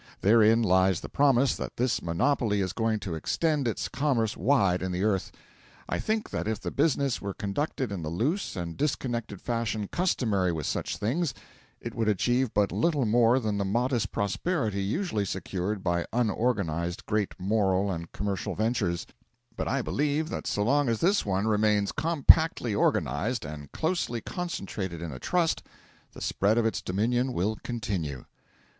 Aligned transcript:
Therein 0.21 0.63
lies 0.63 1.01
the 1.01 1.09
promise 1.09 1.55
that 1.55 1.77
this 1.77 2.01
monopoly 2.01 2.59
is 2.59 2.73
going 2.73 2.97
to 3.01 3.13
extend 3.13 3.67
its 3.67 3.87
commerce 3.87 4.35
wide 4.35 4.81
in 4.81 4.91
the 4.91 5.03
earth. 5.03 5.31
I 5.87 5.99
think 5.99 6.31
that 6.31 6.47
if 6.47 6.59
the 6.59 6.71
business 6.71 7.21
were 7.21 7.35
conducted 7.35 7.91
in 7.91 8.01
the 8.01 8.09
loose 8.09 8.55
and 8.55 8.75
disconnected 8.75 9.39
fashion 9.39 9.87
customary 9.87 10.51
with 10.51 10.65
such 10.65 10.97
things, 10.97 11.35
it 11.79 11.93
would 11.93 12.09
achieve 12.09 12.51
but 12.51 12.71
little 12.71 13.05
more 13.05 13.39
than 13.39 13.59
the 13.59 13.63
modest 13.63 14.11
prosperity 14.11 14.81
usually 14.81 15.23
secured 15.23 15.83
by 15.83 16.07
unorganised 16.11 17.05
great 17.05 17.35
moral 17.37 17.91
and 17.91 18.11
commercial 18.11 18.55
ventures; 18.55 19.05
but 19.55 19.67
I 19.67 19.83
believe 19.83 20.29
that 20.29 20.47
so 20.47 20.63
long 20.63 20.89
as 20.89 20.99
this 20.99 21.27
one 21.27 21.45
remains 21.45 21.91
compactly 21.91 22.73
organised 22.73 23.45
and 23.45 23.71
closely 23.71 24.19
concentrated 24.19 24.99
in 24.99 25.11
a 25.11 25.19
Trust, 25.19 25.61
the 26.13 26.21
spread 26.21 26.57
of 26.57 26.65
its 26.65 26.81
dominion 26.81 27.33
will 27.33 27.55
continue. 27.63 28.25